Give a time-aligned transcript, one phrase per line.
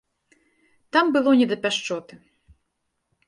[0.95, 2.13] Там было не да пяшчоты.